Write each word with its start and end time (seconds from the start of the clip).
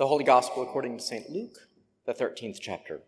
The 0.00 0.06
Holy 0.06 0.24
Gospel 0.24 0.62
according 0.62 0.96
to 0.96 1.04
St. 1.04 1.28
Luke, 1.28 1.58
the 2.06 2.14
13th 2.14 2.56
chapter. 2.58 3.02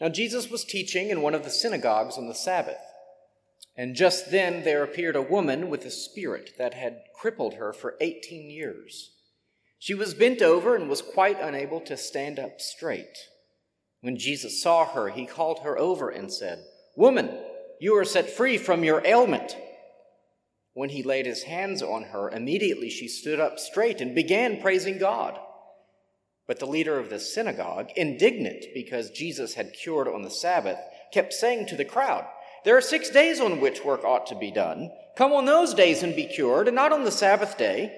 Now, 0.00 0.08
Jesus 0.08 0.50
was 0.50 0.64
teaching 0.64 1.10
in 1.10 1.20
one 1.20 1.34
of 1.34 1.44
the 1.44 1.50
synagogues 1.50 2.16
on 2.16 2.26
the 2.26 2.34
Sabbath, 2.34 2.80
and 3.76 3.94
just 3.94 4.30
then 4.30 4.64
there 4.64 4.82
appeared 4.82 5.16
a 5.16 5.20
woman 5.20 5.68
with 5.68 5.84
a 5.84 5.90
spirit 5.90 6.52
that 6.56 6.72
had 6.72 7.02
crippled 7.14 7.56
her 7.56 7.74
for 7.74 7.98
18 8.00 8.48
years. 8.48 9.10
She 9.78 9.92
was 9.92 10.14
bent 10.14 10.40
over 10.40 10.74
and 10.74 10.88
was 10.88 11.02
quite 11.02 11.38
unable 11.38 11.82
to 11.82 11.98
stand 11.98 12.38
up 12.38 12.58
straight. 12.58 13.18
When 14.00 14.16
Jesus 14.16 14.62
saw 14.62 14.86
her, 14.86 15.10
he 15.10 15.26
called 15.26 15.58
her 15.58 15.76
over 15.76 16.08
and 16.08 16.32
said, 16.32 16.64
Woman, 16.96 17.36
you 17.78 17.94
are 17.98 18.06
set 18.06 18.30
free 18.30 18.56
from 18.56 18.82
your 18.82 19.04
ailment. 19.04 19.54
When 20.72 20.90
he 20.90 21.02
laid 21.02 21.26
his 21.26 21.44
hands 21.44 21.82
on 21.82 22.04
her, 22.04 22.30
immediately 22.30 22.90
she 22.90 23.08
stood 23.08 23.40
up 23.40 23.58
straight 23.58 24.00
and 24.00 24.14
began 24.14 24.60
praising 24.60 24.98
God. 24.98 25.38
But 26.46 26.58
the 26.58 26.66
leader 26.66 26.98
of 26.98 27.10
the 27.10 27.20
synagogue, 27.20 27.90
indignant 27.96 28.66
because 28.74 29.10
Jesus 29.10 29.54
had 29.54 29.72
cured 29.72 30.08
on 30.08 30.22
the 30.22 30.30
Sabbath, 30.30 30.78
kept 31.12 31.32
saying 31.32 31.66
to 31.66 31.76
the 31.76 31.84
crowd, 31.84 32.24
There 32.64 32.76
are 32.76 32.82
six 32.82 33.10
days 33.10 33.40
on 33.40 33.60
which 33.60 33.84
work 33.84 34.04
ought 34.04 34.26
to 34.28 34.34
be 34.34 34.50
done. 34.50 34.90
Come 35.16 35.32
on 35.32 35.44
those 35.44 35.74
days 35.74 36.02
and 36.02 36.14
be 36.14 36.26
cured, 36.26 36.68
and 36.68 36.74
not 36.74 36.92
on 36.92 37.04
the 37.04 37.12
Sabbath 37.12 37.58
day. 37.58 37.96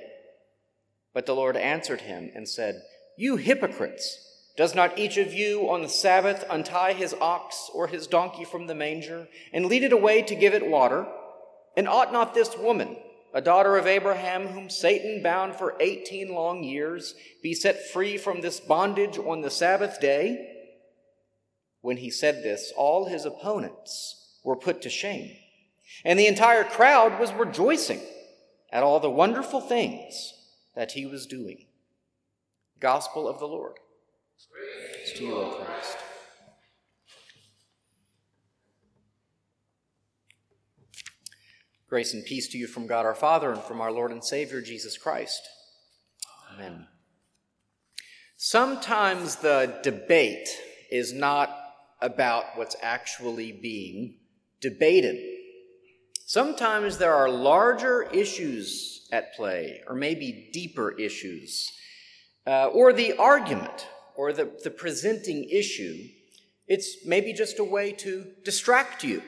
But 1.15 1.27
the 1.27 1.35
Lord 1.35 1.57
answered 1.57 2.03
him 2.03 2.31
and 2.35 2.49
said, 2.49 2.83
You 3.17 3.37
hypocrites! 3.37 4.29
Does 4.57 4.75
not 4.75 4.99
each 4.99 5.17
of 5.17 5.33
you 5.33 5.71
on 5.71 5.83
the 5.83 5.89
Sabbath 5.89 6.45
untie 6.51 6.93
his 6.93 7.15
ox 7.21 7.71
or 7.73 7.87
his 7.87 8.07
donkey 8.07 8.45
from 8.45 8.67
the 8.67 8.75
manger 8.75 9.29
and 9.53 9.67
lead 9.67 9.83
it 9.83 9.93
away 9.93 10.23
to 10.23 10.35
give 10.35 10.53
it 10.53 10.67
water? 10.67 11.07
And 11.77 11.89
ought 11.89 12.13
not 12.13 12.35
this 12.35 12.57
woman, 12.57 12.97
a 13.33 13.41
daughter 13.41 13.77
of 13.77 13.87
Abraham, 13.87 14.49
whom 14.49 14.69
Satan 14.69 15.23
bound 15.23 15.57
for 15.57 15.75
18 15.81 16.35
long 16.35 16.63
years, 16.63 17.15
be 17.43 17.55
set 17.55 17.91
free 17.91 18.19
from 18.19 18.41
this 18.41 18.61
bondage 18.61 19.19
on 19.19 19.41
the 19.41 19.51
Sabbath 19.51 20.01
day? 20.01 20.49
When 21.81 21.97
he 21.97 22.11
said 22.11 22.43
this, 22.43 22.73
all 22.77 23.07
his 23.07 23.25
opponents 23.25 24.39
were 24.45 24.57
put 24.57 24.83
to 24.83 24.91
shame, 24.91 25.31
and 26.05 26.19
the 26.19 26.27
entire 26.27 26.65
crowd 26.65 27.19
was 27.19 27.33
rejoicing 27.33 28.01
at 28.71 28.83
all 28.83 29.01
the 29.01 29.11
wonderful 29.11 29.61
things 29.61 30.35
that 30.75 30.93
he 30.93 31.07
was 31.07 31.27
doing. 31.27 31.67
Gospel 32.81 33.29
of 33.29 33.39
the 33.39 33.47
Lord. 33.47 33.79
Praise 34.51 35.19
to 35.19 35.25
you, 35.25 35.35
O 35.37 35.51
Christ. 35.51 35.97
Grace 41.93 42.15
and 42.15 42.25
peace 42.25 42.49
to 42.49 42.57
you 42.57 42.67
from 42.67 42.87
God 42.87 43.05
our 43.05 43.15
Father 43.15 43.53
and 43.53 43.61
from 43.61 43.83
our 43.83 43.93
Lord 43.93 44.13
and 44.13 44.25
Savior 44.25 44.63
Jesus 44.63 44.97
Christ. 44.97 45.47
Amen. 46.55 46.87
Sometimes 48.39 49.37
the 49.37 49.79
debate 49.83 50.49
is 50.91 51.13
not 51.13 51.55
about 52.01 52.45
what's 52.55 52.77
actually 52.81 53.53
being 53.53 54.15
debated. 54.63 55.23
Sometimes 56.25 56.97
there 56.97 57.13
are 57.13 57.29
larger 57.29 58.05
issues 58.05 59.07
at 59.13 59.35
play, 59.35 59.83
or 59.87 59.95
maybe 59.95 60.49
deeper 60.51 60.99
issues, 60.99 61.71
uh, 62.47 62.69
or 62.69 62.95
the 62.95 63.19
argument 63.19 63.87
or 64.17 64.33
the, 64.33 64.51
the 64.65 64.71
presenting 64.71 65.47
issue. 65.51 66.09
It's 66.67 67.05
maybe 67.05 67.35
just 67.35 67.59
a 67.59 67.65
way 67.65 67.93
to 67.99 68.29
distract 68.47 69.05
you 69.05 69.23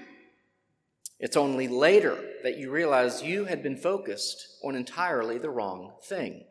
it's 1.25 1.39
only 1.39 1.69
later 1.69 2.19
that 2.43 2.59
you 2.59 2.71
realize 2.71 3.23
you 3.23 3.47
had 3.47 3.63
been 3.63 3.79
focused 3.79 4.59
on 4.63 4.77
entirely 4.77 5.39
the 5.39 5.49
wrong 5.49 5.93
thing. 6.05 6.45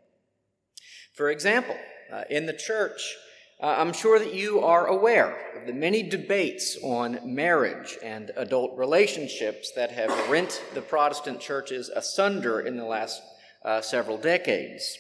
For 1.14 1.30
example, 1.30 1.78
uh, 2.12 2.24
in 2.28 2.48
the 2.48 2.58
church, 2.58 3.16
uh, 3.62 3.76
I'm 3.78 3.94
sure 3.94 4.18
that 4.18 4.34
you 4.34 4.62
are 4.62 4.88
aware 4.88 5.38
of 5.56 5.68
the 5.68 5.74
many 5.74 6.02
debates 6.02 6.76
on 6.82 7.20
marriage 7.24 8.00
and 8.02 8.32
adult 8.36 8.76
relationships 8.76 9.72
that 9.76 9.92
have 9.92 10.28
rent 10.28 10.64
the 10.74 10.82
Protestant 10.82 11.40
churches 11.40 11.90
asunder 11.90 12.60
in 12.60 12.76
the 12.76 12.84
last 12.84 13.22
uh, 13.64 13.80
several 13.80 14.18
decades. 14.18 14.98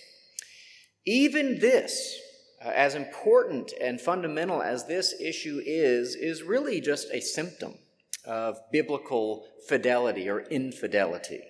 Even 1.07 1.57
this, 1.57 2.15
uh, 2.63 2.69
as 2.69 2.93
important 2.93 3.73
and 3.81 3.99
fundamental 3.99 4.61
as 4.61 4.85
this 4.85 5.19
issue 5.19 5.59
is, 5.65 6.13
is 6.13 6.43
really 6.43 6.79
just 6.79 7.07
a 7.11 7.19
symptom 7.19 7.73
of 8.25 8.59
biblical 8.71 9.45
fidelity 9.67 10.29
or 10.29 10.41
infidelity. 10.41 11.41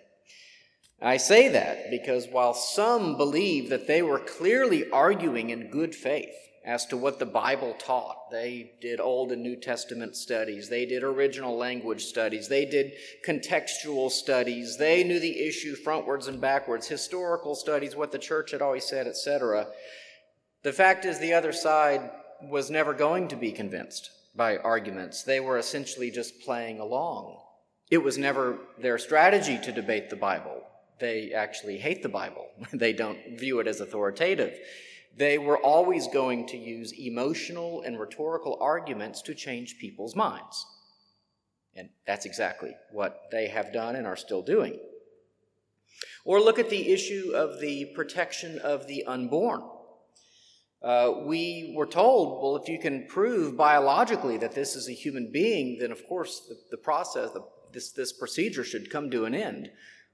I 1.01 1.17
say 1.17 1.49
that 1.49 1.89
because 1.91 2.27
while 2.27 2.53
some 2.53 3.17
believe 3.17 3.69
that 3.69 3.87
they 3.87 4.01
were 4.01 4.19
clearly 4.19 4.89
arguing 4.89 5.49
in 5.49 5.69
good 5.69 5.93
faith 5.93 6.33
as 6.65 6.85
to 6.85 6.95
what 6.95 7.19
the 7.19 7.25
Bible 7.25 7.75
taught, 7.77 8.31
they 8.31 8.71
did 8.79 9.01
Old 9.01 9.33
and 9.33 9.43
New 9.43 9.57
Testament 9.57 10.15
studies, 10.15 10.69
they 10.69 10.85
did 10.85 11.03
original 11.03 11.57
language 11.57 12.05
studies, 12.05 12.47
they 12.47 12.63
did 12.63 12.93
contextual 13.27 14.09
studies, 14.09 14.77
they 14.77 15.03
knew 15.03 15.19
the 15.19 15.45
issue 15.45 15.75
frontwards 15.75 16.29
and 16.29 16.39
backwards, 16.39 16.87
historical 16.87 17.53
studies, 17.53 17.97
what 17.97 18.13
the 18.13 18.17
church 18.17 18.51
had 18.51 18.61
always 18.61 18.85
said, 18.85 19.05
etc. 19.05 19.67
The 20.63 20.71
fact 20.71 21.03
is, 21.03 21.19
the 21.19 21.33
other 21.33 21.51
side 21.51 22.09
was 22.41 22.71
never 22.71 22.93
going 22.93 23.27
to 23.27 23.35
be 23.35 23.51
convinced 23.51 24.09
by 24.35 24.57
arguments. 24.57 25.23
They 25.23 25.39
were 25.39 25.57
essentially 25.57 26.11
just 26.11 26.41
playing 26.41 26.79
along. 26.79 27.39
It 27.91 27.99
was 27.99 28.17
never 28.17 28.57
their 28.79 28.97
strategy 28.97 29.59
to 29.63 29.71
debate 29.71 30.09
the 30.09 30.15
Bible. 30.15 30.63
They 30.99 31.31
actually 31.33 31.77
hate 31.77 32.01
the 32.01 32.09
Bible, 32.09 32.47
they 32.73 32.93
don't 32.93 33.39
view 33.39 33.59
it 33.59 33.67
as 33.67 33.81
authoritative. 33.81 34.57
They 35.15 35.37
were 35.37 35.59
always 35.59 36.07
going 36.07 36.47
to 36.47 36.57
use 36.57 36.91
emotional 36.93 37.83
and 37.83 37.99
rhetorical 37.99 38.57
arguments 38.59 39.21
to 39.23 39.35
change 39.35 39.77
people's 39.77 40.15
minds. 40.15 40.65
And 41.75 41.89
that's 42.07 42.25
exactly 42.25 42.71
what 42.91 43.23
they 43.31 43.47
have 43.47 43.73
done 43.73 43.95
and 43.95 44.07
are 44.07 44.15
still 44.15 44.41
doing. 44.41 44.79
Or 46.25 46.39
look 46.39 46.57
at 46.57 46.69
the 46.69 46.91
issue 46.91 47.31
of 47.35 47.59
the 47.59 47.85
protection 47.95 48.59
of 48.59 48.87
the 48.87 49.03
unborn. 49.05 49.61
Uh, 50.83 51.21
we 51.23 51.73
were 51.77 51.85
told, 51.85 52.41
well, 52.41 52.61
if 52.61 52.67
you 52.67 52.77
can 52.77 53.07
prove 53.07 53.55
biologically 53.55 54.37
that 54.37 54.53
this 54.53 54.75
is 54.75 54.89
a 54.89 54.93
human 54.93 55.31
being, 55.31 55.77
then 55.79 55.91
of 55.91 56.05
course 56.07 56.41
the, 56.49 56.55
the 56.71 56.77
process, 56.77 57.31
the, 57.31 57.41
this, 57.71 57.93
this 57.93 58.11
procedure 58.11 58.65
should 58.65 58.89
come 58.89 59.09
to 59.09 59.23
an 59.23 59.33
end. 59.33 59.69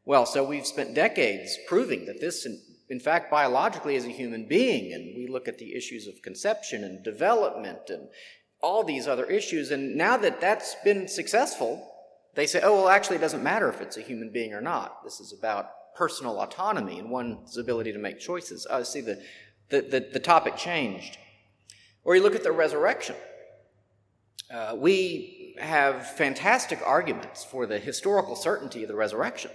Well, 0.05 0.27
so 0.27 0.43
we've 0.43 0.67
spent 0.67 0.93
decades 0.93 1.57
proving 1.67 2.05
that 2.05 2.21
this, 2.21 2.45
in, 2.45 2.61
in 2.87 2.99
fact, 2.99 3.31
biologically 3.31 3.95
is 3.95 4.05
a 4.05 4.09
human 4.09 4.47
being, 4.47 4.93
and 4.93 5.15
we 5.17 5.27
look 5.27 5.47
at 5.47 5.57
the 5.57 5.75
issues 5.75 6.07
of 6.07 6.21
conception 6.21 6.83
and 6.83 7.03
development 7.03 7.89
and 7.89 8.07
all 8.61 8.83
these 8.83 9.07
other 9.07 9.25
issues, 9.25 9.71
and 9.71 9.95
now 9.95 10.17
that 10.17 10.41
that's 10.41 10.75
been 10.83 11.07
successful, 11.07 11.85
they 12.35 12.45
say, 12.45 12.61
oh, 12.63 12.75
well, 12.75 12.89
actually, 12.89 13.15
it 13.15 13.21
doesn't 13.21 13.43
matter 13.43 13.69
if 13.69 13.81
it's 13.81 13.97
a 13.97 14.01
human 14.01 14.31
being 14.31 14.53
or 14.53 14.61
not. 14.61 15.03
This 15.03 15.19
is 15.19 15.33
about 15.37 15.71
personal 15.95 16.39
autonomy 16.39 16.99
and 16.99 17.09
one's 17.09 17.57
ability 17.57 17.91
to 17.91 17.99
make 17.99 18.19
choices. 18.19 18.67
Uh, 18.69 18.83
see, 18.83 19.01
the, 19.01 19.21
the, 19.69 19.81
the, 19.81 19.99
the 20.13 20.19
topic 20.19 20.57
changed. 20.57 21.17
Or 22.03 22.15
you 22.15 22.23
look 22.23 22.35
at 22.35 22.43
the 22.43 22.51
resurrection. 22.51 23.15
Uh, 24.51 24.75
we 24.75 25.55
have 25.59 26.09
fantastic 26.11 26.79
arguments 26.85 27.43
for 27.43 27.65
the 27.65 27.77
historical 27.77 28.35
certainty 28.35 28.83
of 28.83 28.87
the 28.87 28.95
resurrection. 28.95 29.51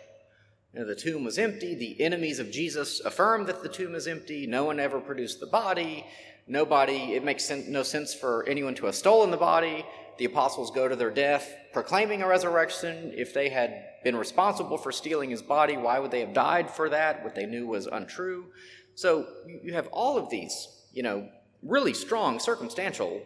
You 0.73 0.81
know, 0.81 0.87
the 0.87 0.95
tomb 0.95 1.25
was 1.25 1.39
empty. 1.39 1.75
The 1.75 2.01
enemies 2.01 2.39
of 2.39 2.51
Jesus 2.51 3.01
affirmed 3.01 3.47
that 3.47 3.63
the 3.63 3.69
tomb 3.69 3.95
is 3.95 4.07
empty. 4.07 4.47
No 4.47 4.65
one 4.65 4.79
ever 4.79 5.01
produced 5.01 5.41
the 5.41 5.47
body. 5.47 6.05
Nobody, 6.47 7.15
it 7.15 7.25
makes 7.25 7.51
no 7.51 7.83
sense 7.83 8.13
for 8.13 8.45
anyone 8.47 8.75
to 8.77 8.87
have 8.87 8.95
stolen 8.95 9.31
the 9.31 9.37
body. 9.37 9.85
The 10.19 10.27
apostles 10.27 10.71
go 10.71 10.87
to 10.87 10.95
their 10.95 11.11
death 11.11 11.53
proclaiming 11.73 12.23
a 12.23 12.29
resurrection. 12.29 13.13
If 13.17 13.35
they 13.35 13.49
had 13.49 13.85
been 14.05 14.15
responsible 14.15 14.77
for 14.77 14.93
stealing 14.93 15.31
his 15.31 15.43
body, 15.43 15.77
why 15.77 15.99
would 15.99 16.11
they 16.11 16.21
have 16.21 16.35
died 16.35 16.71
for 16.71 16.89
that? 16.91 17.25
What 17.25 17.35
they 17.35 17.47
knew 17.47 17.67
was 17.67 17.87
untrue. 17.87 18.47
So 18.95 19.27
you 19.63 19.75
have 19.75 19.89
all 19.89 20.17
of 20.17 20.31
these, 20.31 20.69
you 20.93 21.03
know, 21.03 21.29
really 21.63 21.95
strong 21.95 22.39
circumstantial, 22.39 23.23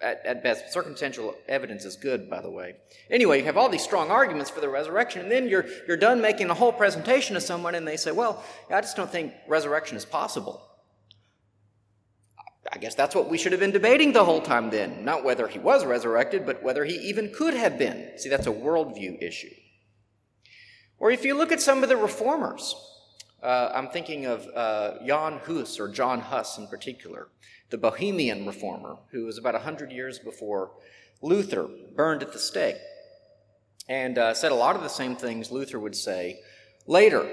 at, 0.00 0.24
at, 0.24 0.42
best, 0.42 0.72
circumstantial 0.72 1.34
evidence 1.48 1.84
is 1.84 1.96
good, 1.96 2.30
by 2.30 2.40
the 2.40 2.50
way. 2.50 2.76
Anyway, 3.10 3.38
you 3.38 3.44
have 3.44 3.56
all 3.56 3.68
these 3.68 3.82
strong 3.82 4.10
arguments 4.10 4.50
for 4.50 4.60
the 4.60 4.68
resurrection, 4.68 5.22
and 5.22 5.30
then 5.30 5.48
you're, 5.48 5.66
you're 5.86 5.96
done 5.96 6.20
making 6.20 6.50
a 6.50 6.54
whole 6.54 6.72
presentation 6.72 7.34
to 7.34 7.40
someone, 7.40 7.74
and 7.74 7.86
they 7.86 7.96
say, 7.96 8.12
Well, 8.12 8.42
I 8.70 8.80
just 8.80 8.96
don't 8.96 9.10
think 9.10 9.32
resurrection 9.48 9.96
is 9.96 10.04
possible. 10.04 10.64
I 12.70 12.78
guess 12.78 12.94
that's 12.94 13.14
what 13.14 13.30
we 13.30 13.38
should 13.38 13.52
have 13.52 13.60
been 13.60 13.72
debating 13.72 14.12
the 14.12 14.24
whole 14.24 14.42
time 14.42 14.70
then. 14.70 15.04
Not 15.04 15.24
whether 15.24 15.48
he 15.48 15.58
was 15.58 15.86
resurrected, 15.86 16.44
but 16.44 16.62
whether 16.62 16.84
he 16.84 16.94
even 16.94 17.32
could 17.32 17.54
have 17.54 17.78
been. 17.78 18.18
See, 18.18 18.28
that's 18.28 18.46
a 18.46 18.52
worldview 18.52 19.22
issue. 19.22 19.54
Or 20.98 21.10
if 21.10 21.24
you 21.24 21.34
look 21.34 21.50
at 21.50 21.62
some 21.62 21.82
of 21.82 21.88
the 21.88 21.96
reformers, 21.96 22.74
uh, 23.42 23.70
I'm 23.74 23.88
thinking 23.88 24.26
of 24.26 24.46
uh, 24.54 24.94
Jan 25.06 25.40
Hus, 25.44 25.78
or 25.78 25.88
John 25.88 26.20
Huss 26.20 26.58
in 26.58 26.66
particular, 26.66 27.28
the 27.70 27.78
Bohemian 27.78 28.46
reformer, 28.46 28.96
who 29.10 29.24
was 29.26 29.38
about 29.38 29.54
100 29.54 29.92
years 29.92 30.18
before 30.18 30.72
Luther, 31.22 31.68
burned 31.94 32.22
at 32.22 32.32
the 32.32 32.38
stake, 32.38 32.76
and 33.88 34.18
uh, 34.18 34.34
said 34.34 34.52
a 34.52 34.56
lot 34.56 34.76
of 34.76 34.82
the 34.82 34.88
same 34.88 35.16
things 35.16 35.50
Luther 35.50 35.78
would 35.78 35.96
say 35.96 36.40
later. 36.86 37.28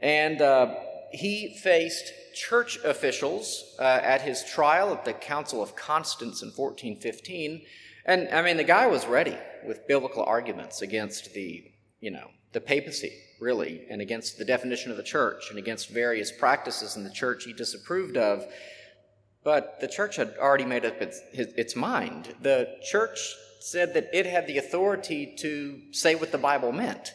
And 0.00 0.42
uh, 0.42 0.74
he 1.12 1.56
faced 1.62 2.12
church 2.34 2.78
officials 2.84 3.76
uh, 3.78 3.82
at 3.82 4.22
his 4.22 4.44
trial 4.44 4.92
at 4.92 5.04
the 5.04 5.12
Council 5.12 5.62
of 5.62 5.76
Constance 5.76 6.42
in 6.42 6.48
1415. 6.48 7.62
And 8.04 8.28
I 8.28 8.42
mean, 8.42 8.56
the 8.56 8.64
guy 8.64 8.86
was 8.86 9.06
ready 9.06 9.36
with 9.66 9.86
biblical 9.86 10.24
arguments 10.24 10.82
against 10.82 11.32
the, 11.32 11.72
you 12.04 12.10
know, 12.10 12.28
the 12.52 12.60
papacy, 12.60 13.14
really, 13.40 13.86
and 13.88 14.02
against 14.02 14.36
the 14.36 14.44
definition 14.44 14.90
of 14.90 14.98
the 14.98 15.02
church 15.02 15.48
and 15.48 15.58
against 15.58 15.88
various 15.88 16.30
practices 16.30 16.96
in 16.96 17.02
the 17.02 17.10
church 17.10 17.44
he 17.44 17.54
disapproved 17.54 18.18
of. 18.18 18.44
But 19.42 19.80
the 19.80 19.88
church 19.88 20.16
had 20.16 20.34
already 20.38 20.66
made 20.66 20.84
up 20.84 21.00
its, 21.00 21.18
its 21.32 21.74
mind. 21.74 22.34
The 22.42 22.76
church 22.82 23.18
said 23.60 23.94
that 23.94 24.10
it 24.12 24.26
had 24.26 24.46
the 24.46 24.58
authority 24.58 25.34
to 25.38 25.80
say 25.92 26.14
what 26.14 26.30
the 26.30 26.36
Bible 26.36 26.72
meant. 26.72 27.14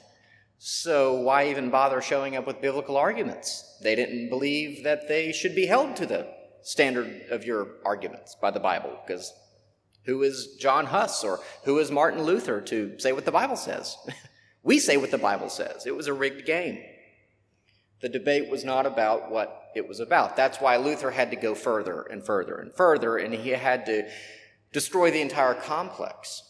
So 0.57 1.21
why 1.21 1.49
even 1.49 1.69
bother 1.69 2.01
showing 2.01 2.35
up 2.35 2.47
with 2.47 2.59
biblical 2.59 2.97
arguments? 2.97 3.77
They 3.83 3.95
didn't 3.95 4.29
believe 4.29 4.83
that 4.85 5.07
they 5.07 5.31
should 5.31 5.53
be 5.53 5.67
held 5.67 5.95
to 5.97 6.07
the 6.07 6.27
standard 6.63 7.25
of 7.29 7.45
your 7.45 7.75
arguments 7.85 8.35
by 8.41 8.49
the 8.49 8.59
Bible, 8.59 8.97
because 9.05 9.31
who 10.05 10.23
is 10.23 10.57
John 10.59 10.87
Huss 10.87 11.23
or 11.23 11.39
who 11.65 11.77
is 11.77 11.91
Martin 11.91 12.23
Luther 12.23 12.59
to 12.61 12.97
say 12.97 13.11
what 13.11 13.25
the 13.25 13.31
Bible 13.31 13.55
says? 13.55 13.95
we 14.63 14.79
say 14.79 14.97
what 14.97 15.11
the 15.11 15.17
Bible 15.17 15.49
says. 15.49 15.85
It 15.85 15.95
was 15.95 16.07
a 16.07 16.13
rigged 16.13 16.45
game. 16.45 16.83
The 18.01 18.09
debate 18.09 18.49
was 18.49 18.63
not 18.63 18.85
about 18.85 19.29
what 19.29 19.71
it 19.75 19.87
was 19.87 19.99
about. 19.99 20.35
That's 20.35 20.59
why 20.59 20.77
Luther 20.77 21.11
had 21.11 21.31
to 21.31 21.37
go 21.37 21.53
further 21.53 22.01
and 22.01 22.25
further 22.25 22.57
and 22.57 22.73
further, 22.73 23.17
and 23.17 23.33
he 23.33 23.49
had 23.49 23.85
to 23.87 24.09
destroy 24.71 25.11
the 25.11 25.21
entire 25.21 25.53
complex, 25.53 26.43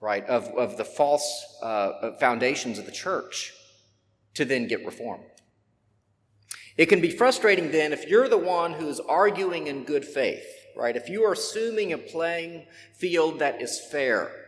right, 0.00 0.24
of, 0.26 0.46
of 0.48 0.76
the 0.76 0.84
false 0.84 1.58
uh, 1.62 2.12
foundations 2.20 2.78
of 2.78 2.86
the 2.86 2.92
church 2.92 3.52
to 4.34 4.44
then 4.44 4.66
get 4.66 4.84
reform. 4.84 5.20
It 6.76 6.86
can 6.86 7.00
be 7.00 7.10
frustrating 7.10 7.70
then 7.70 7.92
if 7.92 8.08
you're 8.08 8.28
the 8.28 8.38
one 8.38 8.72
who's 8.72 8.98
arguing 9.00 9.68
in 9.68 9.84
good 9.84 10.04
faith, 10.04 10.44
right? 10.76 10.96
If 10.96 11.08
you 11.08 11.24
are 11.24 11.32
assuming 11.32 11.92
a 11.92 11.98
playing 11.98 12.66
field 12.96 13.38
that 13.38 13.62
is 13.62 13.80
fair, 13.90 14.43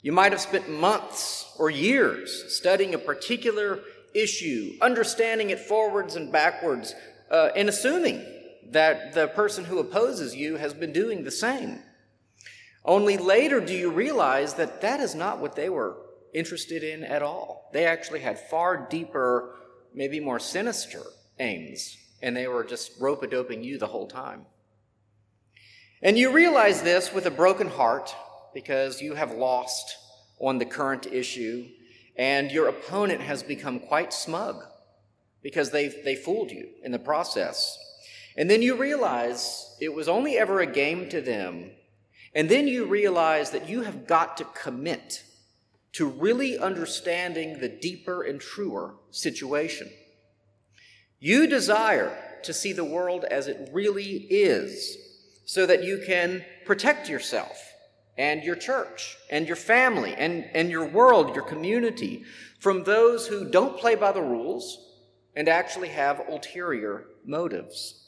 you 0.00 0.12
might 0.12 0.32
have 0.32 0.40
spent 0.40 0.68
months 0.68 1.52
or 1.58 1.70
years 1.70 2.54
studying 2.56 2.94
a 2.94 2.98
particular 2.98 3.80
issue, 4.14 4.76
understanding 4.80 5.50
it 5.50 5.58
forwards 5.58 6.16
and 6.16 6.30
backwards, 6.30 6.94
uh, 7.30 7.50
and 7.56 7.68
assuming 7.68 8.24
that 8.70 9.12
the 9.14 9.28
person 9.28 9.64
who 9.64 9.78
opposes 9.78 10.36
you 10.36 10.56
has 10.56 10.74
been 10.74 10.92
doing 10.92 11.24
the 11.24 11.30
same. 11.30 11.80
Only 12.84 13.16
later 13.16 13.60
do 13.60 13.74
you 13.74 13.90
realize 13.90 14.54
that 14.54 14.80
that 14.82 15.00
is 15.00 15.14
not 15.14 15.40
what 15.40 15.56
they 15.56 15.68
were 15.68 15.96
interested 16.32 16.82
in 16.82 17.02
at 17.02 17.22
all. 17.22 17.70
They 17.72 17.86
actually 17.86 18.20
had 18.20 18.38
far 18.38 18.88
deeper, 18.88 19.56
maybe 19.94 20.20
more 20.20 20.38
sinister 20.38 21.02
aims, 21.38 21.96
and 22.22 22.36
they 22.36 22.46
were 22.46 22.64
just 22.64 23.00
rope 23.00 23.22
a 23.22 23.26
doping 23.26 23.62
you 23.64 23.78
the 23.78 23.86
whole 23.86 24.06
time. 24.06 24.46
And 26.02 26.16
you 26.16 26.30
realize 26.30 26.82
this 26.82 27.12
with 27.12 27.26
a 27.26 27.30
broken 27.30 27.68
heart 27.68 28.14
because 28.58 29.00
you 29.00 29.14
have 29.14 29.32
lost 29.32 29.96
on 30.40 30.58
the 30.58 30.64
current 30.64 31.06
issue, 31.06 31.68
and 32.16 32.50
your 32.50 32.68
opponent 32.68 33.20
has 33.20 33.42
become 33.42 33.78
quite 33.78 34.12
smug 34.12 34.64
because 35.42 35.70
they 35.70 35.88
they 35.88 36.16
fooled 36.16 36.50
you 36.50 36.68
in 36.82 36.90
the 36.90 36.98
process. 36.98 37.78
And 38.36 38.50
then 38.50 38.62
you 38.62 38.74
realize 38.76 39.76
it 39.80 39.94
was 39.94 40.08
only 40.08 40.36
ever 40.36 40.60
a 40.60 40.66
game 40.66 41.08
to 41.10 41.20
them 41.20 41.70
and 42.34 42.48
then 42.48 42.68
you 42.68 42.84
realize 42.84 43.50
that 43.50 43.68
you 43.68 43.82
have 43.82 44.06
got 44.06 44.36
to 44.36 44.44
commit 44.44 45.24
to 45.92 46.06
really 46.06 46.58
understanding 46.58 47.58
the 47.58 47.68
deeper 47.68 48.22
and 48.22 48.40
truer 48.40 48.94
situation. 49.10 49.90
You 51.18 51.46
desire 51.46 52.16
to 52.44 52.52
see 52.52 52.72
the 52.72 52.84
world 52.84 53.24
as 53.24 53.48
it 53.48 53.70
really 53.72 54.26
is 54.30 54.96
so 55.46 55.66
that 55.66 55.82
you 55.82 56.02
can 56.06 56.44
protect 56.64 57.08
yourself 57.08 57.67
and 58.18 58.42
your 58.42 58.56
church 58.56 59.16
and 59.30 59.46
your 59.46 59.56
family 59.56 60.12
and, 60.14 60.44
and 60.52 60.70
your 60.70 60.86
world, 60.86 61.34
your 61.34 61.44
community 61.44 62.24
from 62.58 62.82
those 62.82 63.28
who 63.28 63.48
don't 63.48 63.78
play 63.78 63.94
by 63.94 64.10
the 64.10 64.20
rules 64.20 64.84
and 65.36 65.48
actually 65.48 65.88
have 65.88 66.28
ulterior 66.28 67.04
motives. 67.24 68.04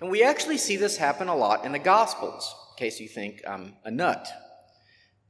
And 0.00 0.10
we 0.10 0.24
actually 0.24 0.58
see 0.58 0.76
this 0.76 0.96
happen 0.96 1.28
a 1.28 1.36
lot 1.36 1.64
in 1.64 1.72
the 1.72 1.78
Gospels 1.78 2.52
in 2.72 2.78
case 2.78 2.98
you 2.98 3.08
think 3.08 3.42
I'm 3.46 3.74
a 3.84 3.90
nut. 3.90 4.26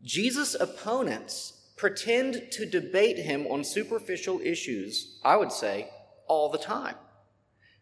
Jesus' 0.03 0.55
opponents 0.55 1.73
pretend 1.77 2.53
to 2.53 2.65
debate 2.65 3.19
him 3.19 3.47
on 3.49 3.65
superficial 3.65 4.41
issues, 4.41 5.19
I 5.25 5.37
would 5.37 5.51
say, 5.51 5.89
all 6.29 6.51
the 6.51 6.59
time. 6.59 6.95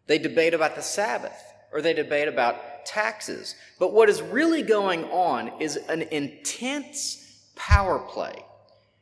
They 0.06 0.18
debate 0.18 0.54
about 0.54 0.76
the 0.76 0.82
Sabbath, 0.82 1.40
or 1.72 1.82
they 1.82 1.92
debate 1.92 2.28
about 2.28 2.56
taxes. 2.84 3.54
But 3.78 3.92
what 3.92 4.08
is 4.08 4.22
really 4.22 4.62
going 4.62 5.04
on 5.04 5.60
is 5.60 5.76
an 5.76 6.02
intense 6.02 7.50
power 7.56 7.98
play. 7.98 8.44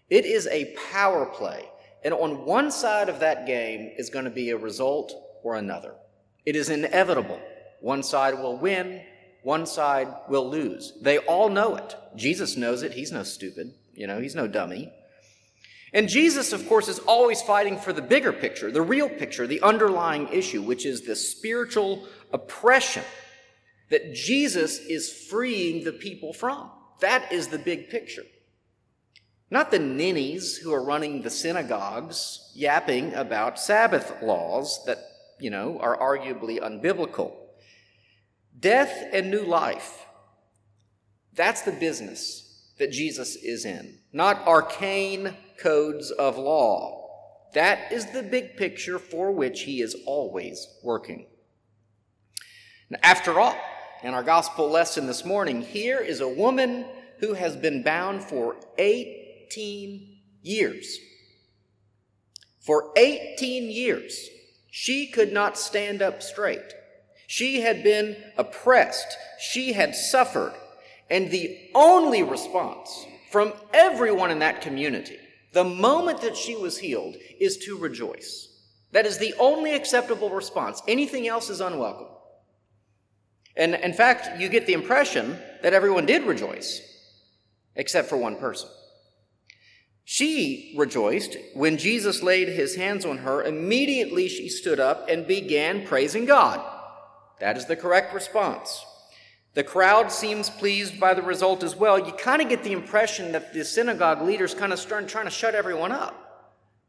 It 0.08 0.24
is 0.24 0.46
a 0.48 0.76
power 0.90 1.26
play. 1.26 1.68
And 2.02 2.14
on 2.14 2.44
one 2.44 2.70
side 2.70 3.08
of 3.08 3.20
that 3.20 3.46
game 3.46 3.92
is 3.96 4.10
going 4.10 4.24
to 4.24 4.30
be 4.30 4.50
a 4.50 4.56
result 4.56 5.12
or 5.42 5.56
another. 5.56 5.94
It 6.46 6.56
is 6.56 6.70
inevitable. 6.70 7.40
One 7.80 8.02
side 8.02 8.34
will 8.34 8.56
win, 8.56 9.02
one 9.42 9.66
side 9.66 10.08
will 10.28 10.48
lose. 10.48 10.92
They 11.00 11.18
all 11.18 11.48
know 11.48 11.76
it. 11.76 11.94
Jesus 12.16 12.56
knows 12.56 12.82
it. 12.82 12.92
He's 12.92 13.12
no 13.12 13.22
stupid. 13.22 13.74
You 13.94 14.06
know, 14.06 14.20
he's 14.20 14.34
no 14.34 14.46
dummy. 14.46 14.92
And 15.92 16.08
Jesus, 16.08 16.52
of 16.52 16.68
course, 16.68 16.88
is 16.88 17.00
always 17.00 17.42
fighting 17.42 17.76
for 17.76 17.92
the 17.92 18.02
bigger 18.02 18.32
picture, 18.32 18.70
the 18.70 18.82
real 18.82 19.08
picture, 19.08 19.46
the 19.46 19.62
underlying 19.62 20.28
issue, 20.28 20.62
which 20.62 20.86
is 20.86 21.02
the 21.02 21.16
spiritual 21.16 22.06
oppression 22.32 23.02
that 23.90 24.14
Jesus 24.14 24.78
is 24.78 25.12
freeing 25.12 25.84
the 25.84 25.92
people 25.92 26.32
from. 26.32 26.70
That 27.00 27.32
is 27.32 27.48
the 27.48 27.58
big 27.58 27.90
picture. 27.90 28.24
Not 29.50 29.70
the 29.70 29.80
ninnies 29.80 30.58
who 30.58 30.72
are 30.72 30.82
running 30.82 31.22
the 31.22 31.30
synagogues 31.30 32.52
yapping 32.54 33.14
about 33.14 33.58
Sabbath 33.58 34.22
laws 34.22 34.80
that, 34.86 34.98
you 35.40 35.50
know, 35.50 35.78
are 35.80 35.98
arguably 35.98 36.60
unbiblical. 36.60 37.32
Death 38.58 39.06
and 39.12 39.30
new 39.30 39.44
life. 39.44 40.06
That's 41.34 41.62
the 41.62 41.72
business 41.72 42.46
that 42.78 42.92
Jesus 42.92 43.36
is 43.36 43.64
in, 43.64 43.98
not 44.12 44.46
arcane 44.46 45.36
codes 45.58 46.10
of 46.12 46.38
law. 46.38 47.08
That 47.52 47.92
is 47.92 48.06
the 48.06 48.22
big 48.22 48.56
picture 48.56 48.98
for 48.98 49.32
which 49.32 49.62
he 49.62 49.80
is 49.80 49.96
always 50.06 50.68
working. 50.82 51.26
Now, 52.88 52.98
after 53.02 53.40
all, 53.40 53.56
in 54.02 54.14
our 54.14 54.22
gospel 54.22 54.70
lesson 54.70 55.06
this 55.06 55.24
morning, 55.24 55.62
here 55.62 56.00
is 56.00 56.20
a 56.20 56.28
woman 56.28 56.86
who 57.18 57.34
has 57.34 57.56
been 57.56 57.82
bound 57.82 58.22
for 58.22 58.56
18 58.78 60.18
years. 60.42 60.98
For 62.60 62.92
18 62.96 63.70
years, 63.70 64.28
she 64.70 65.06
could 65.06 65.32
not 65.32 65.58
stand 65.58 66.00
up 66.00 66.22
straight. 66.22 66.72
She 67.26 67.60
had 67.60 67.82
been 67.82 68.16
oppressed. 68.38 69.16
She 69.38 69.72
had 69.72 69.94
suffered. 69.94 70.54
And 71.10 71.30
the 71.30 71.58
only 71.74 72.22
response 72.22 73.06
from 73.30 73.52
everyone 73.74 74.30
in 74.30 74.38
that 74.38 74.62
community, 74.62 75.18
the 75.52 75.64
moment 75.64 76.22
that 76.22 76.36
she 76.36 76.54
was 76.54 76.78
healed, 76.78 77.16
is 77.38 77.58
to 77.58 77.76
rejoice. 77.76 78.48
That 78.92 79.06
is 79.06 79.18
the 79.18 79.34
only 79.38 79.74
acceptable 79.74 80.30
response. 80.30 80.82
Anything 80.88 81.28
else 81.28 81.50
is 81.50 81.60
unwelcome. 81.60 82.08
And 83.56 83.74
in 83.74 83.92
fact, 83.92 84.40
you 84.40 84.48
get 84.48 84.66
the 84.66 84.72
impression 84.72 85.38
that 85.62 85.74
everyone 85.74 86.06
did 86.06 86.24
rejoice, 86.24 86.80
except 87.74 88.08
for 88.08 88.16
one 88.16 88.36
person. 88.36 88.68
She 90.04 90.74
rejoiced 90.76 91.36
when 91.54 91.76
Jesus 91.76 92.22
laid 92.22 92.48
his 92.48 92.74
hands 92.74 93.04
on 93.04 93.18
her. 93.18 93.44
Immediately 93.44 94.28
she 94.28 94.48
stood 94.48 94.80
up 94.80 95.08
and 95.08 95.26
began 95.26 95.86
praising 95.86 96.24
God. 96.24 96.60
That 97.38 97.56
is 97.56 97.66
the 97.66 97.76
correct 97.76 98.12
response. 98.12 98.84
The 99.54 99.64
crowd 99.64 100.12
seems 100.12 100.48
pleased 100.48 101.00
by 101.00 101.14
the 101.14 101.22
result 101.22 101.62
as 101.62 101.74
well. 101.74 101.98
You 101.98 102.12
kind 102.12 102.42
of 102.42 102.48
get 102.48 102.62
the 102.62 102.72
impression 102.72 103.32
that 103.32 103.52
the 103.52 103.64
synagogue 103.64 104.22
leader's 104.22 104.54
kind 104.54 104.72
of 104.72 104.78
starting 104.78 105.08
trying 105.08 105.26
to 105.26 105.30
shut 105.30 105.54
everyone 105.54 105.92
up. 105.92 106.16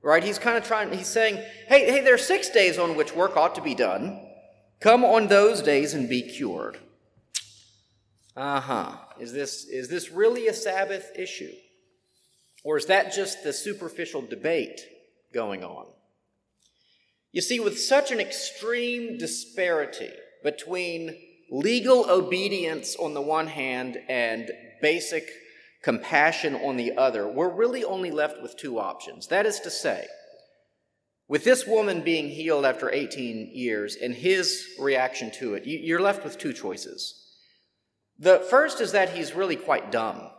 Right? 0.04 0.24
He's 0.24 0.40
kind 0.40 0.58
of 0.58 0.64
trying, 0.64 0.92
he's 0.92 1.08
saying, 1.08 1.36
hey, 1.68 1.92
hey, 1.92 2.02
there 2.02 2.16
are 2.16 2.20
six 2.20 2.50
days 2.50 2.80
on 2.80 2.96
which 2.96 3.16
work 3.16 3.38
ought 3.38 3.56
to 3.56 3.62
be 3.62 3.76
done. 3.76 4.20
Come 4.82 5.06
on 5.06 5.28
those 5.28 5.62
days 5.62 5.94
and 5.94 6.10
be 6.10 6.24
cured. 6.24 6.80
Uh-huh. 8.36 8.98
Is 9.20 9.32
this 9.32 9.66
is 9.66 9.90
this 9.90 10.10
really 10.10 10.48
a 10.48 10.54
Sabbath 10.54 11.12
issue? 11.16 11.52
Or 12.64 12.78
is 12.78 12.88
that 12.88 13.14
just 13.14 13.44
the 13.44 13.54
superficial 13.54 14.22
debate 14.22 14.82
going 15.34 15.64
on? 15.64 15.86
You 17.32 17.42
see, 17.42 17.60
with 17.60 17.80
such 17.80 18.12
an 18.12 18.20
extreme 18.20 19.18
disparity 19.18 20.10
between 20.44 21.16
legal 21.52 22.10
obedience 22.10 22.96
on 22.96 23.14
the 23.14 23.22
one 23.22 23.48
hand 23.48 23.98
and 24.10 24.50
basic 24.82 25.30
compassion 25.84 26.56
on 26.56 26.78
the 26.78 26.98
other, 26.98 27.28
we're 27.28 27.50
really 27.50 27.84
only 27.84 28.12
left 28.12 28.42
with 28.42 28.58
two 28.58 28.80
options. 28.80 29.28
That 29.28 29.46
is 29.46 29.60
to 29.62 29.70
say, 29.70 30.08
With 31.32 31.46
this 31.46 31.66
woman 31.66 32.02
being 32.02 32.28
healed 32.28 32.66
after 32.66 32.94
18 32.94 33.52
years 33.54 33.96
and 33.96 34.14
his 34.14 34.68
reaction 34.78 35.32
to 35.40 35.54
it, 35.54 35.66
you're 35.66 36.02
left 36.02 36.26
with 36.26 36.38
two 36.38 36.52
choices. 36.52 37.38
The 38.20 38.46
first 38.50 38.82
is 38.82 38.92
that 38.92 39.12
he's 39.12 39.34
really 39.34 39.56
quite 39.56 39.94
dumb. 39.94 40.30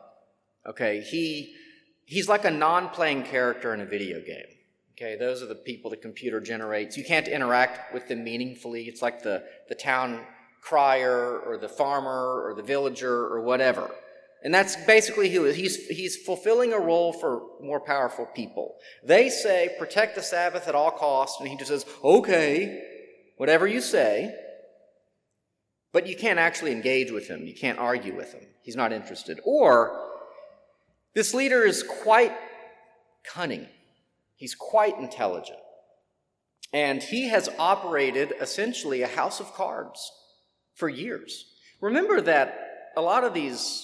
Okay, 0.67 1.01
he, 1.01 1.55
he's 2.05 2.29
like 2.29 2.45
a 2.45 2.51
non 2.51 2.91
playing 2.91 3.23
character 3.23 3.73
in 3.73 3.81
a 3.81 3.87
video 3.87 4.21
game. 4.21 4.45
Okay, 4.93 5.17
those 5.17 5.43
are 5.43 5.47
the 5.47 5.55
people 5.55 5.91
the 5.91 5.97
computer 5.97 6.41
generates. 6.43 6.99
You 6.99 7.05
can't 7.05 7.27
interact 7.27 7.95
with 7.95 8.07
them 8.09 8.23
meaningfully. 8.23 8.83
It's 8.83 9.01
like 9.01 9.23
the, 9.23 9.45
the 9.71 9.75
town 9.75 10.21
crier 10.61 11.39
or 11.39 11.57
the 11.57 11.71
farmer 11.71 12.43
or 12.45 12.53
the 12.55 12.63
villager 12.63 13.29
or 13.29 13.41
whatever. 13.41 13.91
And 14.45 14.53
that's 14.53 14.75
basically 14.87 15.31
who 15.31 15.45
he's, 15.45 15.87
he's 15.87 16.17
fulfilling 16.17 16.73
a 16.73 16.79
role 16.79 17.13
for 17.13 17.43
more 17.61 17.81
powerful 17.81 18.27
people. 18.27 18.75
They 19.05 19.29
say, 19.29 19.75
protect 19.79 20.17
the 20.17 20.23
Sabbath 20.23 20.67
at 20.67 20.75
all 20.75 20.91
costs, 20.91 21.41
and 21.41 21.49
he 21.49 21.57
just 21.57 21.71
says, 21.71 21.87
okay, 22.03 22.83
whatever 23.37 23.67
you 23.67 23.81
say. 23.81 24.35
But 25.93 26.07
you 26.07 26.17
can't 26.17 26.41
actually 26.41 26.73
engage 26.73 27.13
with 27.13 27.29
him. 27.29 27.47
You 27.47 27.55
can't 27.55 27.79
argue 27.79 28.17
with 28.17 28.33
him. 28.33 28.43
He's 28.63 28.77
not 28.77 28.93
interested. 28.93 29.39
Or, 29.45 30.09
this 31.15 31.35
leader 31.35 31.63
is 31.63 31.83
quite 31.83 32.33
cunning. 33.25 33.69
He's 34.37 34.55
quite 34.55 34.99
intelligent. 34.99 35.59
And 36.73 37.03
he 37.03 37.29
has 37.29 37.49
operated 37.59 38.33
essentially 38.41 39.03
a 39.03 39.07
house 39.07 39.39
of 39.39 39.53
cards 39.53 40.11
for 40.75 40.89
years. 40.89 41.45
Remember 41.81 42.21
that 42.23 42.93
a 42.97 43.03
lot 43.03 43.25
of 43.25 43.35
these 43.35 43.82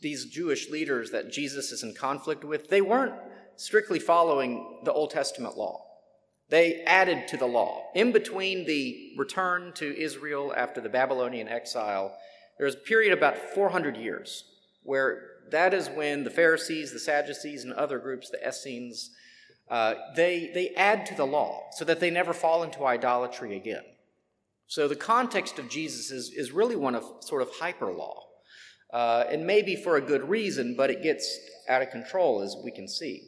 these 0.00 0.26
Jewish 0.26 0.70
leaders 0.70 1.10
that 1.10 1.32
Jesus 1.32 1.72
is 1.72 1.82
in 1.82 1.94
conflict 1.94 2.44
with, 2.44 2.68
they 2.68 2.80
weren't 2.80 3.14
strictly 3.56 3.98
following 3.98 4.80
the 4.84 4.92
Old 4.92 5.10
Testament 5.10 5.56
law. 5.56 5.84
They 6.48 6.82
added 6.84 7.28
to 7.28 7.36
the 7.36 7.46
law. 7.46 7.84
In 7.94 8.10
between 8.10 8.66
the 8.66 9.12
return 9.16 9.72
to 9.74 9.96
Israel 9.96 10.52
after 10.56 10.80
the 10.80 10.88
Babylonian 10.88 11.48
exile, 11.48 12.16
there 12.58 12.64
was 12.66 12.74
a 12.74 12.78
period 12.78 13.12
about 13.12 13.36
400 13.54 13.96
years 13.96 14.44
where 14.82 15.22
that 15.50 15.74
is 15.74 15.88
when 15.88 16.24
the 16.24 16.30
Pharisees, 16.30 16.92
the 16.92 16.98
Sadducees, 16.98 17.64
and 17.64 17.72
other 17.72 17.98
groups, 17.98 18.30
the 18.30 18.46
Essenes, 18.46 19.10
uh, 19.68 19.94
they, 20.16 20.50
they 20.52 20.70
add 20.70 21.06
to 21.06 21.14
the 21.14 21.26
law 21.26 21.68
so 21.72 21.84
that 21.84 22.00
they 22.00 22.10
never 22.10 22.32
fall 22.32 22.62
into 22.62 22.84
idolatry 22.84 23.56
again. 23.56 23.84
So 24.66 24.88
the 24.88 24.96
context 24.96 25.58
of 25.58 25.68
Jesus 25.68 26.10
is, 26.10 26.30
is 26.30 26.52
really 26.52 26.76
one 26.76 26.94
of 26.94 27.04
sort 27.20 27.42
of 27.42 27.50
hyper 27.60 27.92
law. 27.92 28.29
Uh, 28.92 29.24
and 29.30 29.46
maybe 29.46 29.76
for 29.76 29.96
a 29.96 30.00
good 30.00 30.28
reason, 30.28 30.74
but 30.76 30.90
it 30.90 31.02
gets 31.02 31.38
out 31.68 31.82
of 31.82 31.90
control, 31.90 32.42
as 32.42 32.56
we 32.64 32.70
can 32.70 32.88
see. 32.88 33.22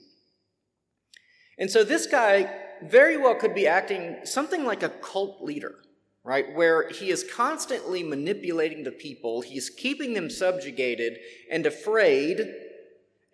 And 1.58 1.70
so 1.70 1.84
this 1.84 2.06
guy 2.06 2.52
very 2.82 3.16
well 3.16 3.34
could 3.34 3.54
be 3.54 3.66
acting 3.66 4.16
something 4.24 4.64
like 4.64 4.82
a 4.82 4.88
cult 4.88 5.42
leader, 5.42 5.76
right? 6.24 6.52
Where 6.54 6.88
he 6.88 7.10
is 7.10 7.24
constantly 7.32 8.02
manipulating 8.02 8.82
the 8.82 8.90
people, 8.90 9.42
he's 9.42 9.70
keeping 9.70 10.14
them 10.14 10.28
subjugated 10.30 11.18
and 11.50 11.64
afraid. 11.66 12.52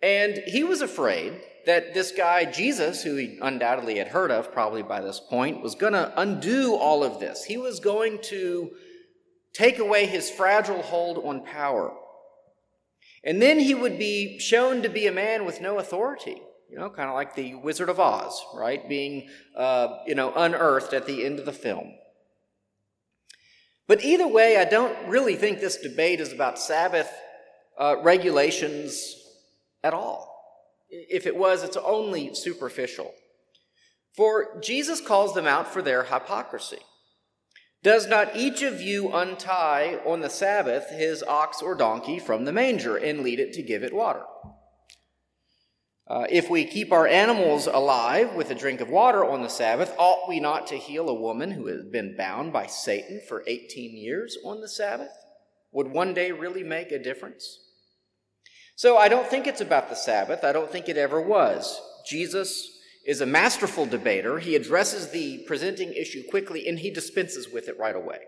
And 0.01 0.43
he 0.45 0.63
was 0.63 0.81
afraid 0.81 1.41
that 1.65 1.93
this 1.93 2.11
guy, 2.11 2.45
Jesus, 2.45 3.03
who 3.03 3.15
he 3.15 3.37
undoubtedly 3.41 3.97
had 3.97 4.07
heard 4.07 4.31
of 4.31 4.51
probably 4.51 4.83
by 4.83 5.01
this 5.01 5.19
point, 5.19 5.61
was 5.61 5.75
going 5.75 5.93
to 5.93 6.13
undo 6.19 6.75
all 6.75 7.03
of 7.03 7.19
this. 7.19 7.43
He 7.43 7.57
was 7.57 7.79
going 7.79 8.19
to 8.23 8.71
take 9.53 9.79
away 9.79 10.05
his 10.05 10.29
fragile 10.29 10.81
hold 10.81 11.25
on 11.25 11.43
power. 11.43 11.93
And 13.23 13.41
then 13.41 13.59
he 13.59 13.73
would 13.73 13.99
be 13.99 14.39
shown 14.39 14.81
to 14.83 14.89
be 14.89 15.07
a 15.07 15.11
man 15.11 15.45
with 15.45 15.61
no 15.61 15.79
authority, 15.79 16.41
you 16.69 16.77
know, 16.77 16.89
kind 16.89 17.09
of 17.09 17.15
like 17.15 17.35
the 17.35 17.55
Wizard 17.55 17.89
of 17.89 17.99
Oz, 17.99 18.41
right? 18.55 18.87
Being, 18.87 19.29
uh, 19.55 19.97
you 20.07 20.15
know, 20.15 20.33
unearthed 20.33 20.93
at 20.93 21.05
the 21.05 21.25
end 21.25 21.39
of 21.39 21.45
the 21.45 21.53
film. 21.53 21.93
But 23.87 24.03
either 24.03 24.27
way, 24.27 24.57
I 24.57 24.65
don't 24.65 24.95
really 25.07 25.35
think 25.35 25.59
this 25.59 25.77
debate 25.77 26.21
is 26.21 26.31
about 26.31 26.59
Sabbath 26.59 27.09
uh, 27.77 27.95
regulations 28.03 29.15
at 29.83 29.93
all. 29.93 30.27
If 30.89 31.25
it 31.25 31.35
was, 31.35 31.63
it's 31.63 31.77
only 31.77 32.33
superficial. 32.35 33.13
For 34.15 34.59
Jesus 34.61 35.01
calls 35.01 35.33
them 35.33 35.47
out 35.47 35.67
for 35.67 35.81
their 35.81 36.03
hypocrisy. 36.03 36.79
Does 37.81 38.07
not 38.07 38.35
each 38.35 38.61
of 38.61 38.81
you 38.81 39.13
untie 39.13 39.99
on 40.05 40.19
the 40.19 40.29
Sabbath 40.29 40.89
his 40.89 41.23
ox 41.23 41.61
or 41.61 41.75
donkey 41.75 42.19
from 42.19 42.43
the 42.43 42.51
manger 42.51 42.97
and 42.97 43.21
lead 43.21 43.39
it 43.39 43.53
to 43.53 43.63
give 43.63 43.83
it 43.83 43.93
water? 43.93 44.23
Uh, 46.05 46.25
if 46.29 46.49
we 46.49 46.65
keep 46.65 46.91
our 46.91 47.07
animals 47.07 47.67
alive 47.67 48.33
with 48.33 48.49
a 48.49 48.55
drink 48.55 48.81
of 48.81 48.89
water 48.89 49.23
on 49.23 49.43
the 49.43 49.49
Sabbath, 49.49 49.93
ought 49.97 50.27
we 50.27 50.39
not 50.39 50.65
to 50.67 50.75
heal 50.75 51.07
a 51.07 51.13
woman 51.13 51.51
who 51.51 51.67
has 51.67 51.85
been 51.85 52.17
bound 52.17 52.51
by 52.51 52.65
Satan 52.65 53.21
for 53.27 53.43
18 53.45 53.95
years 53.95 54.35
on 54.43 54.59
the 54.59 54.67
Sabbath? 54.67 55.11
Would 55.71 55.87
one 55.87 56.15
day 56.15 56.31
really 56.31 56.63
make 56.63 56.91
a 56.91 57.01
difference? 57.01 57.59
So 58.75 58.97
I 58.97 59.07
don't 59.07 59.27
think 59.27 59.45
it's 59.45 59.61
about 59.61 59.89
the 59.89 59.95
Sabbath. 59.95 60.43
I 60.43 60.51
don't 60.51 60.71
think 60.71 60.89
it 60.89 60.97
ever 60.97 61.21
was. 61.21 61.79
Jesus 62.07 62.78
is 63.05 63.21
a 63.21 63.25
masterful 63.25 63.85
debater. 63.85 64.39
He 64.39 64.55
addresses 64.55 65.11
the 65.11 65.43
presenting 65.47 65.93
issue 65.93 66.23
quickly 66.29 66.67
and 66.67 66.79
he 66.79 66.91
dispenses 66.91 67.49
with 67.49 67.67
it 67.67 67.79
right 67.79 67.95
away. 67.95 68.19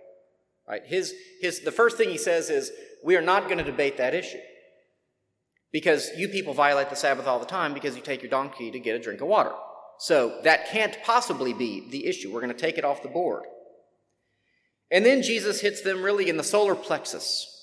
Right? 0.67 0.81
His, 0.85 1.13
his, 1.41 1.61
the 1.61 1.71
first 1.71 1.97
thing 1.97 2.09
he 2.09 2.17
says 2.17 2.49
is, 2.49 2.71
We 3.03 3.15
are 3.15 3.21
not 3.21 3.45
going 3.45 3.57
to 3.57 3.63
debate 3.63 3.97
that 3.97 4.13
issue. 4.13 4.39
Because 5.71 6.09
you 6.17 6.27
people 6.27 6.53
violate 6.53 6.89
the 6.89 6.95
Sabbath 6.95 7.27
all 7.27 7.39
the 7.39 7.45
time 7.45 7.73
because 7.73 7.95
you 7.95 8.01
take 8.01 8.21
your 8.21 8.29
donkey 8.29 8.71
to 8.71 8.79
get 8.79 8.95
a 8.95 8.99
drink 8.99 9.21
of 9.21 9.27
water. 9.27 9.53
So 9.99 10.39
that 10.43 10.67
can't 10.67 10.97
possibly 11.03 11.53
be 11.53 11.87
the 11.89 12.07
issue. 12.07 12.33
We're 12.33 12.41
going 12.41 12.53
to 12.53 12.59
take 12.59 12.77
it 12.77 12.83
off 12.83 13.03
the 13.03 13.09
board. 13.09 13.43
And 14.89 15.05
then 15.05 15.21
Jesus 15.21 15.61
hits 15.61 15.81
them 15.81 16.03
really 16.03 16.27
in 16.27 16.37
the 16.37 16.43
solar 16.43 16.75
plexus. 16.75 17.60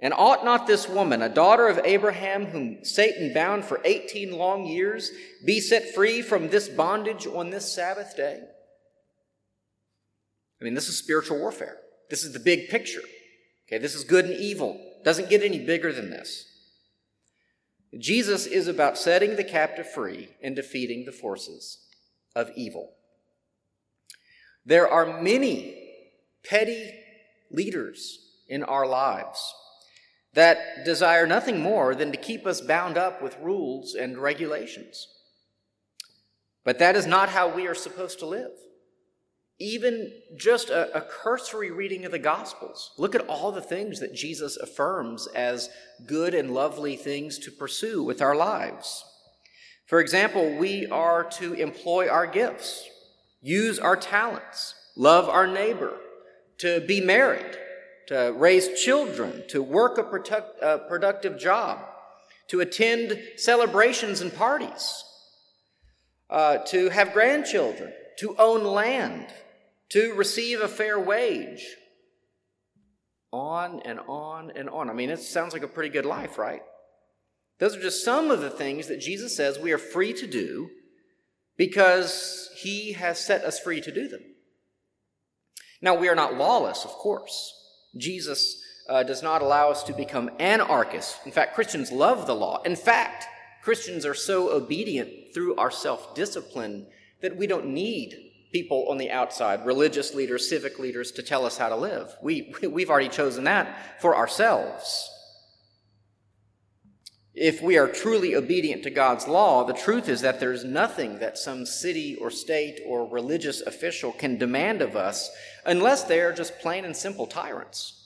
And 0.00 0.12
ought 0.12 0.44
not 0.44 0.66
this 0.66 0.88
woman, 0.88 1.22
a 1.22 1.28
daughter 1.28 1.68
of 1.68 1.80
Abraham, 1.84 2.46
whom 2.46 2.84
Satan 2.84 3.32
bound 3.32 3.64
for 3.64 3.80
18 3.84 4.36
long 4.36 4.66
years, 4.66 5.10
be 5.46 5.60
set 5.60 5.94
free 5.94 6.20
from 6.20 6.48
this 6.48 6.68
bondage 6.68 7.26
on 7.26 7.50
this 7.50 7.72
Sabbath 7.72 8.16
day? 8.16 8.40
I 10.60 10.64
mean, 10.64 10.74
this 10.74 10.88
is 10.88 10.96
spiritual 10.96 11.38
warfare. 11.38 11.78
This 12.10 12.24
is 12.24 12.32
the 12.32 12.40
big 12.40 12.68
picture. 12.68 13.02
Okay, 13.66 13.78
this 13.78 13.94
is 13.94 14.04
good 14.04 14.26
and 14.26 14.34
evil. 14.34 14.78
Doesn't 15.04 15.30
get 15.30 15.42
any 15.42 15.64
bigger 15.64 15.92
than 15.92 16.10
this. 16.10 16.46
Jesus 17.98 18.46
is 18.46 18.66
about 18.66 18.98
setting 18.98 19.36
the 19.36 19.44
captive 19.44 19.88
free 19.90 20.30
and 20.42 20.56
defeating 20.56 21.04
the 21.04 21.12
forces 21.12 21.78
of 22.34 22.50
evil. 22.56 22.94
There 24.66 24.88
are 24.88 25.22
many 25.22 25.92
petty 26.44 26.92
leaders 27.50 28.18
in 28.48 28.62
our 28.64 28.86
lives 28.86 29.54
that 30.34 30.84
desire 30.84 31.26
nothing 31.26 31.60
more 31.60 31.94
than 31.94 32.10
to 32.12 32.18
keep 32.18 32.46
us 32.46 32.60
bound 32.60 32.98
up 32.98 33.22
with 33.22 33.38
rules 33.40 33.94
and 33.94 34.18
regulations. 34.18 35.08
But 36.64 36.78
that 36.78 36.96
is 36.96 37.06
not 37.06 37.28
how 37.28 37.48
we 37.48 37.66
are 37.66 37.74
supposed 37.74 38.18
to 38.20 38.26
live. 38.26 38.50
Even 39.60 40.10
just 40.36 40.70
a, 40.70 40.96
a, 40.96 41.00
cursory 41.00 41.70
reading 41.70 42.04
of 42.04 42.10
the 42.10 42.18
Gospels, 42.18 42.90
look 42.98 43.14
at 43.14 43.28
all 43.28 43.52
the 43.52 43.62
things 43.62 44.00
that 44.00 44.12
Jesus 44.12 44.56
affirms 44.56 45.28
as 45.28 45.70
good 46.06 46.34
and 46.34 46.52
lovely 46.52 46.96
things 46.96 47.38
to 47.38 47.52
pursue 47.52 48.02
with 48.02 48.20
our 48.20 48.34
lives. 48.34 49.04
For 49.86 50.00
example, 50.00 50.56
we 50.56 50.86
are 50.86 51.22
to 51.38 51.52
employ 51.52 52.08
our 52.08 52.26
gifts, 52.26 52.88
use 53.42 53.78
our 53.78 53.96
talents, 53.96 54.74
love 54.96 55.28
our 55.28 55.46
neighbor, 55.46 55.98
to 56.58 56.80
be 56.80 57.00
married, 57.00 57.56
to 58.08 58.34
raise 58.36 58.80
children, 58.80 59.44
to 59.48 59.62
work 59.62 59.98
a, 59.98 60.02
product, 60.02 60.62
a 60.62 60.78
productive 60.78 61.38
job, 61.38 61.78
to 62.48 62.60
attend 62.60 63.18
celebrations 63.36 64.20
and 64.20 64.34
parties, 64.34 65.04
uh, 66.30 66.58
to 66.58 66.90
have 66.90 67.12
grandchildren, 67.12 67.92
to 68.18 68.36
own 68.38 68.64
land, 68.64 69.26
to 69.90 70.14
receive 70.14 70.60
a 70.60 70.68
fair 70.68 70.98
wage. 70.98 71.64
On 73.32 73.80
and 73.84 73.98
on 74.06 74.52
and 74.54 74.70
on. 74.70 74.88
I 74.88 74.92
mean, 74.92 75.10
it 75.10 75.18
sounds 75.18 75.52
like 75.52 75.64
a 75.64 75.68
pretty 75.68 75.88
good 75.88 76.06
life, 76.06 76.38
right? 76.38 76.62
Those 77.58 77.76
are 77.76 77.80
just 77.80 78.04
some 78.04 78.30
of 78.30 78.40
the 78.40 78.50
things 78.50 78.88
that 78.88 79.00
Jesus 79.00 79.36
says 79.36 79.58
we 79.58 79.72
are 79.72 79.78
free 79.78 80.12
to 80.12 80.26
do 80.26 80.70
because 81.56 82.50
he 82.56 82.92
has 82.92 83.18
set 83.18 83.44
us 83.44 83.58
free 83.58 83.80
to 83.80 83.92
do 83.92 84.08
them. 84.08 84.20
Now, 85.80 85.94
we 85.94 86.08
are 86.08 86.14
not 86.14 86.34
lawless, 86.34 86.84
of 86.84 86.90
course. 86.92 87.63
Jesus 87.96 88.62
uh, 88.88 89.02
does 89.02 89.22
not 89.22 89.42
allow 89.42 89.70
us 89.70 89.82
to 89.84 89.92
become 89.92 90.30
anarchists. 90.38 91.18
In 91.24 91.32
fact, 91.32 91.54
Christians 91.54 91.90
love 91.90 92.26
the 92.26 92.34
law. 92.34 92.62
In 92.62 92.76
fact, 92.76 93.26
Christians 93.62 94.04
are 94.04 94.14
so 94.14 94.50
obedient 94.50 95.32
through 95.32 95.56
our 95.56 95.70
self 95.70 96.14
discipline 96.14 96.86
that 97.22 97.36
we 97.36 97.46
don't 97.46 97.66
need 97.66 98.32
people 98.52 98.86
on 98.88 98.98
the 98.98 99.10
outside, 99.10 99.66
religious 99.66 100.14
leaders, 100.14 100.48
civic 100.48 100.78
leaders, 100.78 101.10
to 101.12 101.22
tell 101.22 101.44
us 101.44 101.56
how 101.56 101.68
to 101.68 101.76
live. 101.76 102.14
We, 102.22 102.54
we've 102.70 102.90
already 102.90 103.08
chosen 103.08 103.44
that 103.44 104.00
for 104.00 104.16
ourselves. 104.16 105.10
If 107.34 107.60
we 107.60 107.76
are 107.76 107.88
truly 107.88 108.36
obedient 108.36 108.84
to 108.84 108.90
God's 108.90 109.26
law, 109.26 109.64
the 109.64 109.72
truth 109.72 110.08
is 110.08 110.20
that 110.20 110.38
there's 110.38 110.64
nothing 110.64 111.18
that 111.18 111.36
some 111.36 111.66
city 111.66 112.14
or 112.14 112.30
state 112.30 112.80
or 112.86 113.08
religious 113.08 113.60
official 113.60 114.12
can 114.12 114.38
demand 114.38 114.80
of 114.80 114.94
us 114.94 115.30
unless 115.66 116.04
they 116.04 116.20
are 116.20 116.32
just 116.32 116.60
plain 116.60 116.84
and 116.84 116.96
simple 116.96 117.26
tyrants. 117.26 118.00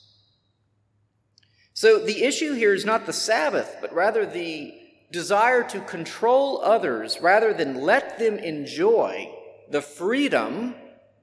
So 1.75 1.99
the 1.99 2.23
issue 2.23 2.53
here 2.53 2.73
is 2.73 2.85
not 2.85 3.05
the 3.05 3.13
Sabbath, 3.13 3.77
but 3.79 3.93
rather 3.93 4.25
the 4.25 4.73
desire 5.11 5.63
to 5.69 5.79
control 5.81 6.61
others 6.61 7.19
rather 7.21 7.53
than 7.53 7.81
let 7.81 8.17
them 8.17 8.37
enjoy 8.39 9.31
the 9.69 9.81
freedom 9.81 10.73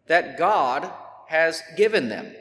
that 0.07 0.39
God 0.39 0.89
has 1.27 1.61
given 1.77 2.09
them. 2.09 2.33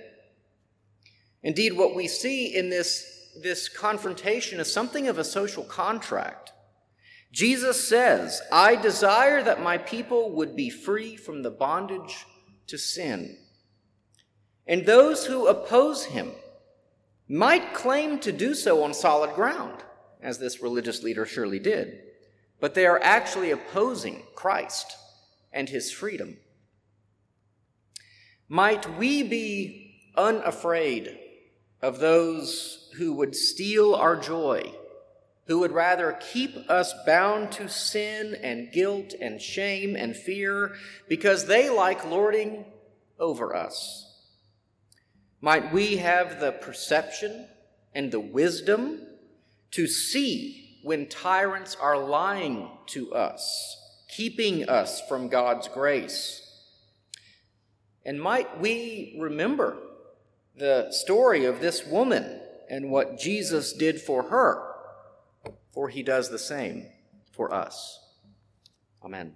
Indeed, 1.41 1.74
what 1.74 1.95
we 1.95 2.07
see 2.07 2.55
in 2.55 2.69
this 2.69 3.14
this 3.42 3.70
confrontation 3.70 4.60
is 4.60 4.72
something 4.72 5.08
of 5.08 5.18
a 5.18 5.24
social 5.24 5.63
contract. 5.63 6.51
Jesus 7.32 7.88
says, 7.88 8.42
I 8.51 8.75
desire 8.75 9.44
that 9.44 9.62
my 9.62 9.77
people 9.77 10.32
would 10.32 10.56
be 10.56 10.70
free 10.70 11.18
from 11.18 11.44
the 11.44 11.51
bondage 11.51 12.25
to 12.68 12.77
sin. 12.77 13.38
And 14.65 14.86
those 14.86 15.25
who 15.25 15.48
oppose 15.48 16.06
him 16.06 16.32
might 17.27 17.74
claim 17.74 18.20
to 18.20 18.32
do 18.32 18.54
so 18.56 18.84
on 18.84 18.94
solid 18.94 19.36
ground, 19.36 19.84
as 20.22 20.39
this 20.39 20.62
religious 20.62 21.04
leader 21.04 21.25
surely 21.25 21.60
did, 21.60 22.00
but 22.60 22.74
they 22.74 22.86
are 22.86 23.01
actually 23.04 23.51
opposing 23.51 24.24
Christ 24.36 24.96
and 25.51 25.68
his 25.70 25.92
freedom. 25.92 26.38
Might 28.48 28.98
we 28.98 29.24
be 29.24 30.12
unafraid 30.15 31.18
of 31.86 32.00
those 32.00 32.89
who 32.98 33.13
would 33.13 33.36
steal 33.36 33.94
our 33.94 34.15
joy, 34.15 34.74
who 35.46 35.60
would 35.60 35.72
rather 35.72 36.18
keep 36.32 36.58
us 36.68 36.92
bound 37.06 37.51
to 37.51 37.70
sin 37.70 38.36
and 38.42 38.72
guilt 38.72 39.13
and 39.22 39.39
shame 39.39 39.96
and 39.96 40.15
fear 40.15 40.74
because 41.08 41.46
they 41.46 41.70
like 41.70 42.04
lording 42.10 42.65
over 43.20 43.56
us. 43.56 44.20
Might 45.42 45.72
we 45.72 45.98
have 45.98 46.39
the 46.39 46.54
perception 46.54 47.48
and 47.94 48.12
the 48.12 48.20
wisdom 48.20 49.06
to 49.70 49.86
see 49.86 50.80
when 50.82 51.08
tyrants 51.08 51.77
are 51.80 52.00
lying 52.00 52.68
to 52.88 53.13
us, 53.13 53.77
keeping 54.10 54.68
us 54.68 55.08
from 55.08 55.27
God's 55.30 55.68
grace? 55.68 56.42
And 58.04 58.20
might 58.20 58.60
we 58.60 59.15
remember 59.20 59.77
the 60.57 60.91
story 60.91 61.45
of 61.45 61.59
this 61.59 61.85
woman 61.85 62.39
and 62.69 62.89
what 62.89 63.19
Jesus 63.19 63.74
did 63.74 64.01
for 64.01 64.24
her, 64.24 64.75
for 65.71 65.89
he 65.89 66.03
does 66.03 66.29
the 66.29 66.39
same 66.39 66.88
for 67.31 67.53
us. 67.53 68.00
Amen. 69.03 69.35